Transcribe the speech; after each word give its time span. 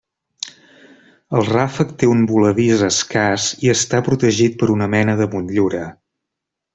El 1.39 1.43
ràfec 1.49 1.91
té 2.03 2.09
un 2.13 2.23
voladís 2.33 2.81
escàs 2.89 3.45
i 3.67 3.73
està 3.77 4.01
protegit 4.11 4.57
per 4.63 4.71
una 4.77 4.89
mena 4.99 5.17
de 5.25 5.29
motllura. 5.35 5.83